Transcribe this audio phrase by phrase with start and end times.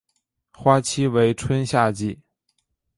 [0.51, 2.19] 花期为春夏季。